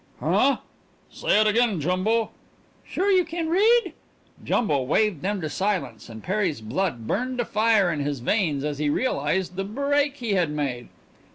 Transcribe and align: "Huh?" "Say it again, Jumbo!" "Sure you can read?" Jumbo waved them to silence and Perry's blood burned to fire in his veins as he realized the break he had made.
"Huh?" 0.19 0.57
"Say 1.11 1.39
it 1.39 1.45
again, 1.45 1.79
Jumbo!" 1.79 2.31
"Sure 2.83 3.11
you 3.11 3.23
can 3.23 3.49
read?" 3.49 3.93
Jumbo 4.43 4.81
waved 4.81 5.21
them 5.21 5.41
to 5.41 5.47
silence 5.47 6.09
and 6.09 6.23
Perry's 6.23 6.59
blood 6.59 7.05
burned 7.05 7.37
to 7.37 7.45
fire 7.45 7.91
in 7.93 7.99
his 7.99 8.19
veins 8.19 8.63
as 8.63 8.79
he 8.79 8.89
realized 8.89 9.57
the 9.57 9.63
break 9.63 10.15
he 10.15 10.33
had 10.33 10.49
made. 10.49 10.89